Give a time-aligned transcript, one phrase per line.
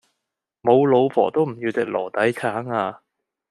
[0.61, 3.03] 無老婆都唔要隻籮底橙呀